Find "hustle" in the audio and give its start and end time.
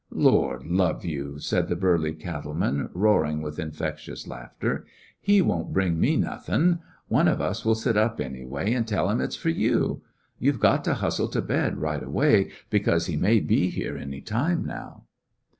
10.95-11.27